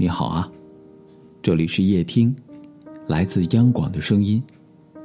[0.00, 0.50] 你好啊，
[1.42, 2.34] 这里是夜听，
[3.06, 4.42] 来自央广的声音，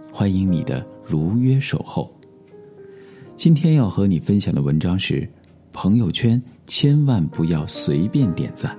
[0.10, 2.10] 欢迎你的如约守候。
[3.36, 5.30] 今天要和你分享的文章是：
[5.74, 8.74] 朋友圈千万不要随便点赞，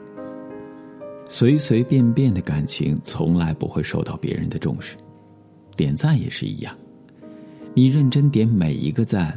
[1.28, 4.96] 随随便便的感情从来不会受到别人的重视，
[5.76, 6.74] 点赞也是一样，
[7.74, 9.36] 你认真点每一个赞，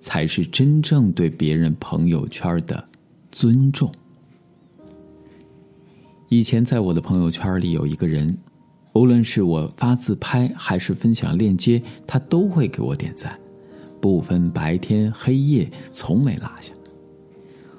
[0.00, 2.84] 才是真正对别人朋友圈的
[3.30, 3.88] 尊重。
[6.28, 8.36] 以前在我的朋友圈里有一个人，
[8.94, 13.38] 无论是我发自拍还是分享链接，他都会给我点赞，
[14.00, 16.72] 不分白天黑夜，从没落下。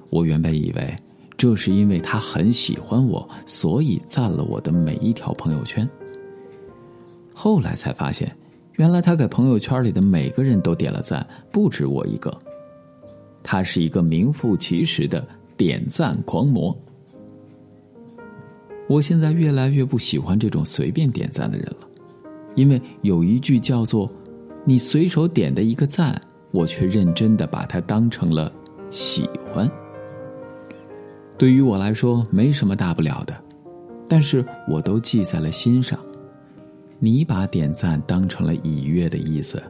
[0.10, 0.96] 我原本以为
[1.36, 5.88] 这是因为他很喜欢我，所以赞了我的每一条朋友圈。
[7.34, 8.34] 后来才发现，
[8.77, 12.36] 原来他给朋友圈里的每个人都点了赞，不止我一个。
[13.44, 15.27] 他是一个名副其实的
[15.58, 16.74] 点赞狂魔。
[18.88, 21.88] 我现在越来越不喜欢这种随便点赞的人了，
[22.55, 24.10] 因为有一句叫做
[24.63, 26.20] “你随手点的一个赞，
[26.52, 28.52] 我却认真的把它当成了
[28.90, 29.70] 喜欢”。
[31.38, 33.38] 对于我来说没什么大不了的，
[34.08, 35.99] 但是我都记在了心上。
[36.98, 39.62] 你把点赞当成了已阅的意思，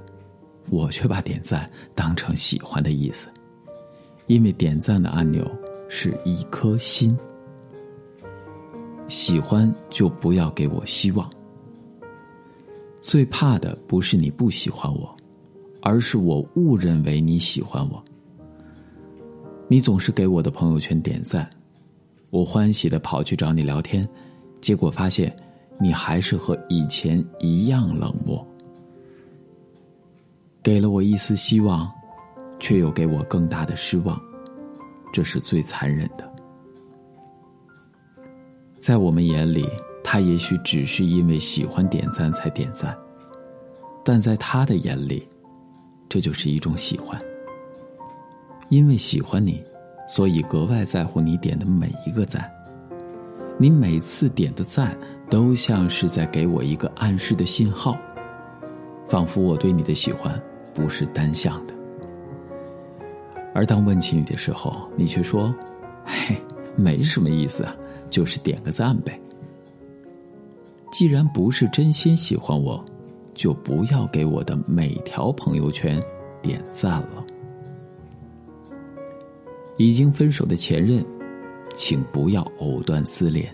[0.69, 3.27] 我却把点赞当成喜欢的意思，
[4.27, 5.43] 因为点赞的按钮
[5.89, 7.17] 是一颗心。
[9.07, 11.29] 喜欢就不要给我希望。
[13.01, 15.15] 最怕的不是你不喜欢我，
[15.81, 18.03] 而是我误认为你喜欢我。
[19.69, 21.49] 你总是给我的朋友圈点赞，
[22.29, 24.07] 我欢喜的跑去找你聊天，
[24.61, 25.33] 结果发现
[25.79, 28.45] 你还是和以前一样冷漠。
[30.63, 31.89] 给了我一丝希望，
[32.59, 34.21] 却又给我更大的失望，
[35.13, 36.29] 这是最残忍的。
[38.87, 39.69] 在我们眼里，
[40.01, 42.97] 他也许只是因为喜欢点赞才点赞，
[44.01, 45.27] 但在他的眼里，
[46.07, 47.21] 这就是一种喜欢。
[48.69, 49.61] 因为喜欢你，
[50.07, 52.49] 所以格外在乎你点的每一个赞。
[53.57, 54.97] 你每次点的赞，
[55.29, 57.97] 都像是在给我一个暗示的信号，
[59.05, 60.41] 仿佛我对你的喜欢
[60.73, 61.73] 不是单向的。
[63.53, 65.53] 而当问起你的时候，你却说
[66.07, 66.41] ：“嘿，
[66.77, 67.75] 没什么意思啊。”
[68.09, 69.19] 就是点个赞呗。
[70.91, 72.83] 既然不是真心喜欢我，
[73.33, 76.01] 就不要给我的每条朋友圈
[76.41, 77.25] 点赞了。
[79.77, 81.05] 已经分手的前任，
[81.73, 83.53] 请不要藕断丝连。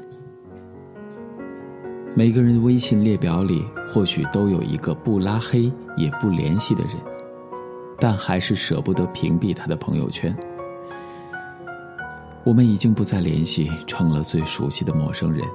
[2.15, 6.93] 每个人的微信列表里，或许都有一个不拉黑也不联系的人，
[7.99, 10.33] 但还是舍不得屏蔽他的朋友圈。
[12.45, 15.47] 我们已经不再联系，成了最熟悉的陌生人，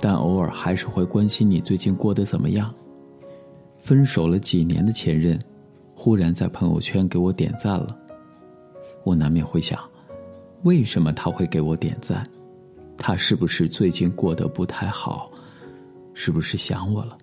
[0.00, 2.74] 但偶尔还是会关心你最近过得怎么样。
[3.78, 5.38] 分手了几年的前任，
[5.94, 7.94] 忽然在朋友圈给我点赞了，
[9.04, 9.78] 我难免会想，
[10.62, 12.26] 为什么他会给我点赞？
[12.96, 15.30] 他是不是最近过得不太好？
[16.14, 17.16] 是不是想我了？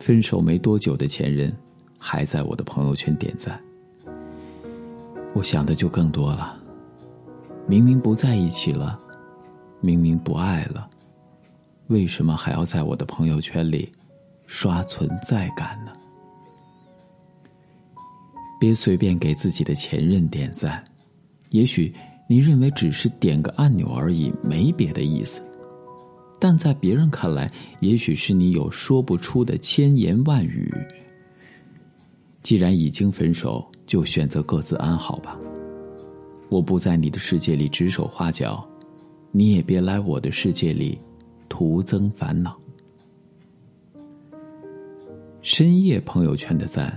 [0.00, 1.50] 分手没多久的前任，
[1.98, 3.58] 还在我的朋友圈点赞，
[5.32, 6.60] 我想的就更多了。
[7.66, 9.00] 明明不在一起了，
[9.80, 10.88] 明明不爱了，
[11.86, 13.90] 为什么还要在我的朋友圈里
[14.46, 15.92] 刷存在感呢？
[18.60, 20.84] 别随便给自己的前任点赞，
[21.50, 21.92] 也许
[22.28, 25.42] 你认为只是点个按钮而已，没别的意思，
[26.38, 27.50] 但在别人看来，
[27.80, 30.72] 也许是你有说不出的千言万语。
[32.42, 35.38] 既然已经分手，就选择各自安好吧。
[36.54, 38.64] 我不在你的世界里指手画脚，
[39.32, 40.96] 你也别来我的世界里
[41.48, 42.56] 徒增烦恼。
[45.42, 46.96] 深夜朋友圈的赞，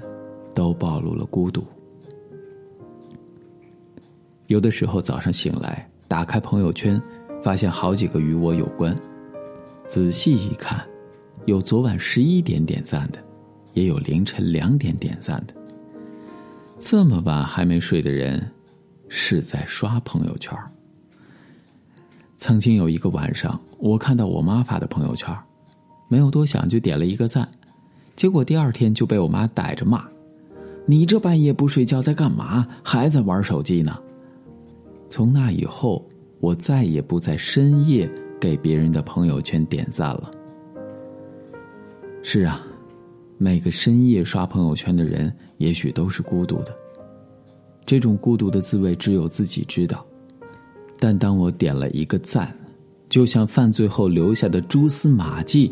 [0.53, 1.66] 都暴露了孤独。
[4.46, 7.02] 有的时候早上醒来，打开朋友圈，
[7.41, 8.96] 发现好几个与我有关，
[9.85, 10.87] 仔细一看，
[11.47, 13.17] 有昨晚十一点点赞的，
[13.73, 15.55] 也有凌晨两点点赞的。
[16.78, 18.52] 这么晚还没睡的人。
[19.09, 20.58] 是在刷朋友圈。
[22.38, 25.36] 曾经有一个晚上，我看到我妈发的朋友圈，
[26.08, 27.50] 没有多想就点了一个赞，
[28.16, 30.08] 结果第二天就被我妈逮着骂
[30.86, 32.68] ：“你这半夜不睡觉在干嘛？
[32.84, 34.00] 还在玩手机呢？”
[35.09, 36.08] 从那以后，
[36.40, 38.08] 我再也不在深夜
[38.40, 40.30] 给别人的朋友圈点赞了。
[42.22, 42.62] 是啊，
[43.38, 46.78] 每个深夜刷朋友圈的人，也许都是孤独的。
[47.87, 50.05] 这种孤独的滋味只有自己知道，
[50.99, 52.53] 但当我点了一个赞，
[53.07, 55.72] 就像犯罪后留下的蛛丝马迹，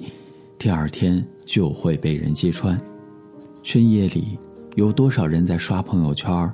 [0.57, 2.81] 第二天就会被人揭穿。
[3.63, 4.39] 深夜里，
[4.75, 6.49] 有多少人在刷朋友圈，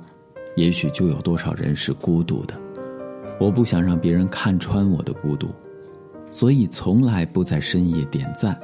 [0.56, 2.60] 也许就有多少人是孤独的。
[3.38, 5.46] 我不想让别人看穿我的孤独，
[6.32, 8.58] 所以从来不在深夜点赞。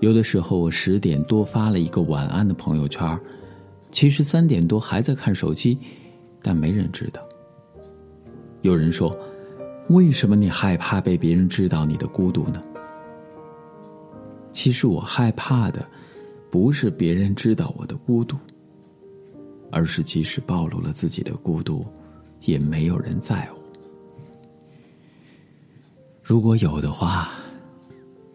[0.00, 3.16] 有的时候，我十点多发了一个晚安的朋友圈，
[3.92, 5.78] 其实三点多还在看手机，
[6.42, 7.22] 但没人知道。
[8.62, 9.16] 有人说
[9.90, 12.60] ：“为什么你害怕被别人知道你的孤独呢？”
[14.52, 15.86] 其实我害怕的，
[16.50, 18.36] 不是别人知道我的孤独，
[19.70, 21.86] 而是即使暴露了自己的孤独。
[22.44, 23.62] 也没有人在乎。
[26.24, 27.28] 如果有的话，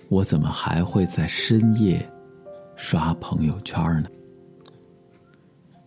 [0.08, 2.10] 我怎么还会在深夜
[2.78, 4.10] 刷朋友圈呢？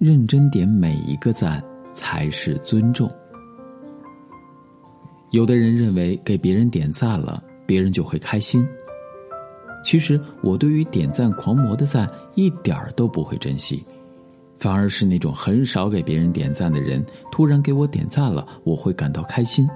[0.01, 1.63] 认真点每一个赞
[1.93, 3.13] 才是尊重。
[5.31, 8.67] 有的人认为给别人点赞了，别人就会开心。
[9.85, 13.85] 其实我对于点赞狂魔的赞一点儿都不会珍惜。
[14.57, 19.69] 反而是那种很少给别人点赞的人，突然给我点赞了，我会感到开心，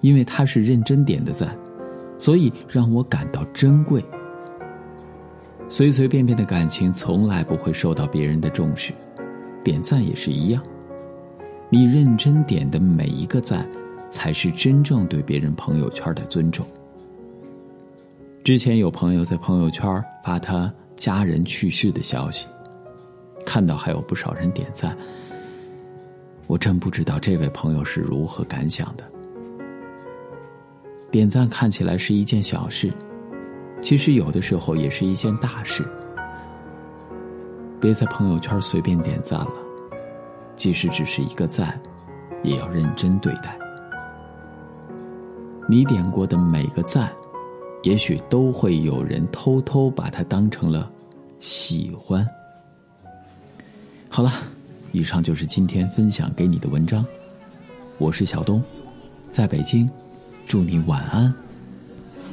[0.00, 1.56] 因为他是认真点的赞，
[2.18, 4.04] 所以让我感到珍贵。
[5.68, 8.92] 随随便便的感情从来不会受到别人的重视，
[9.64, 10.62] 点赞也是一样。
[11.70, 13.66] 你认真点的每一个赞，
[14.08, 16.64] 才是真正对别人朋友圈的尊重。
[18.44, 22.46] 之前有朋友在朋友圈发他家人去世的消息。
[23.46, 24.96] 看到还有不少人点赞，
[26.46, 29.04] 我真不知道这位朋友是如何感想的。
[31.10, 32.90] 点赞看起来是一件小事，
[33.82, 35.84] 其实有的时候也是一件大事。
[37.84, 39.52] 别在朋友圈随便点赞了，
[40.56, 41.78] 即使只是一个赞，
[42.42, 43.58] 也要认真对待。
[45.68, 47.12] 你点过的每个赞，
[47.82, 50.90] 也许都会有人偷偷把它当成了
[51.40, 52.26] 喜欢。
[54.08, 54.32] 好了，
[54.92, 57.04] 以上就是今天分享给你的文章。
[57.98, 58.62] 我是小东，
[59.28, 59.90] 在北京，
[60.46, 61.30] 祝你晚安，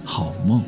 [0.06, 0.64] 好梦。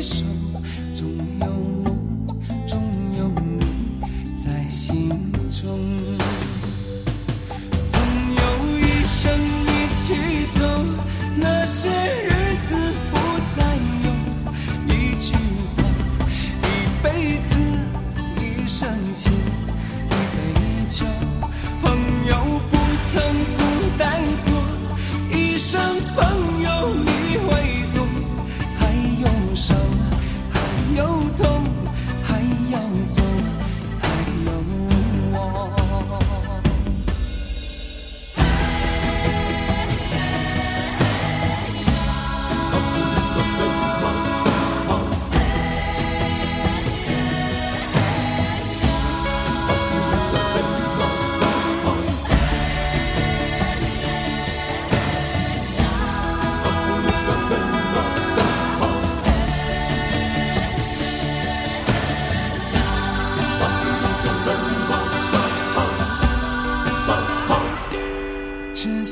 [0.00, 0.37] 会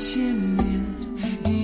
[0.09, 0.81] 千年
[1.43, 1.56] 一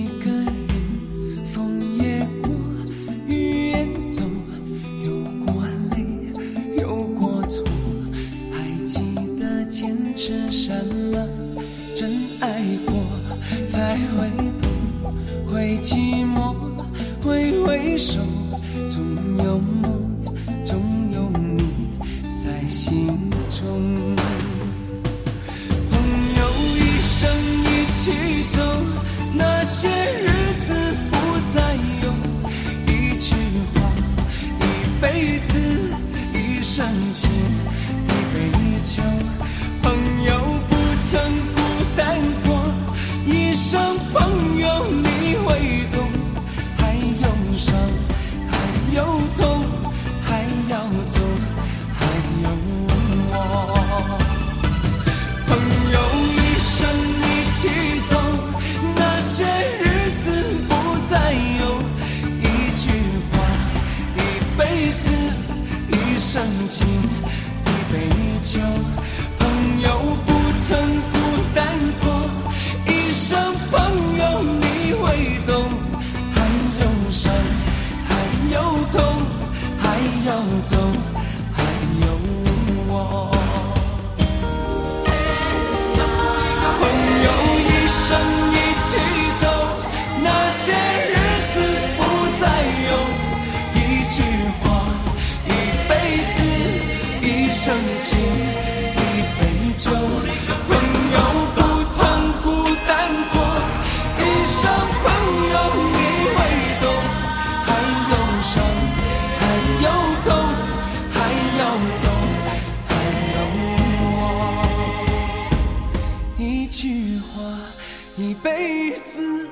[118.42, 119.48] 辈子，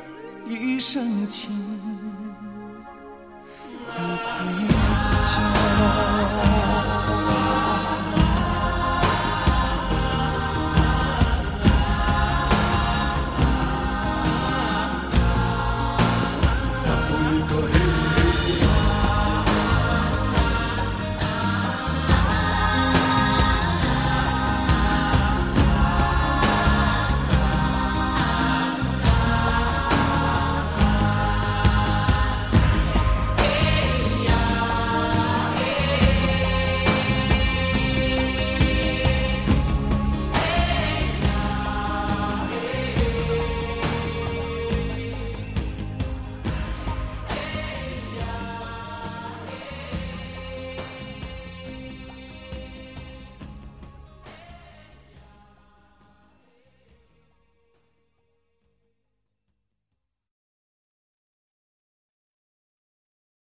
[0.47, 1.51] 一生情。